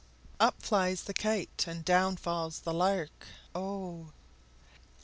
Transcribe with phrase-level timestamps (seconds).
[0.39, 4.11] Up flies the kite, And down falls the lark, O!